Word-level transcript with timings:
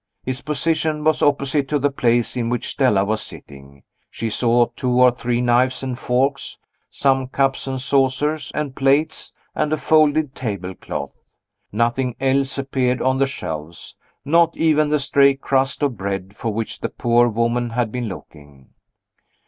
Its 0.25 0.41
position 0.41 1.03
was 1.03 1.21
opposite 1.21 1.67
to 1.67 1.77
the 1.77 1.91
place 1.91 2.35
in 2.35 2.49
which 2.49 2.69
Stella 2.69 3.05
was 3.05 3.21
sitting. 3.21 3.83
She 4.09 4.31
saw 4.31 4.65
two 4.75 4.99
or 4.99 5.11
three 5.11 5.41
knives 5.41 5.83
and 5.83 5.95
forks, 5.99 6.57
some 6.89 7.27
cups 7.27 7.67
and 7.67 7.79
saucers 7.79 8.51
and 8.55 8.75
plates, 8.75 9.31
and 9.53 9.71
a 9.71 9.77
folded 9.77 10.33
table 10.33 10.73
cloth. 10.73 11.13
Nothing 11.71 12.15
else 12.19 12.57
appeared 12.57 12.99
on 12.99 13.19
the 13.19 13.27
shelves; 13.27 13.95
not 14.25 14.57
even 14.57 14.89
the 14.89 14.97
stray 14.97 15.35
crust 15.35 15.83
of 15.83 15.97
bread 15.97 16.35
for 16.35 16.51
which 16.51 16.79
the 16.79 16.89
poor 16.89 17.27
woman 17.27 17.69
had 17.69 17.91
been 17.91 18.07
looking. 18.09 18.69